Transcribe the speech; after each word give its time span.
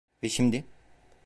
Ve 0.23 0.29
şimdi... 0.29 0.65